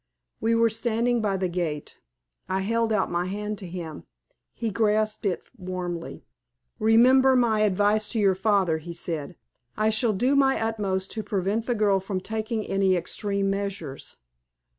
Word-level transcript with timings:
We 0.39 0.55
were 0.55 0.71
standing 0.71 1.21
by 1.21 1.37
the 1.37 1.47
gate, 1.47 1.99
I 2.49 2.61
held 2.61 2.91
out 2.91 3.11
my 3.11 3.27
hand 3.27 3.59
to 3.59 3.67
him; 3.67 4.05
he 4.51 4.71
grasped 4.71 5.27
it 5.27 5.43
warmly. 5.55 6.25
"Remember 6.79 7.35
my 7.35 7.59
advice 7.59 8.07
to 8.13 8.19
your 8.19 8.33
father," 8.33 8.79
he 8.79 8.93
said. 8.93 9.35
"I 9.77 9.91
shall 9.91 10.13
do 10.13 10.35
my 10.35 10.59
utmost 10.59 11.11
to 11.11 11.21
prevent 11.23 11.67
the 11.67 11.75
girl 11.75 11.99
from 11.99 12.19
taking 12.19 12.65
any 12.65 12.95
extreme 12.95 13.51
measures. 13.51 14.17